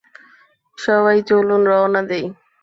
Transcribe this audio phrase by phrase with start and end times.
[0.77, 2.25] সবাই, চলুন রওনা দেই।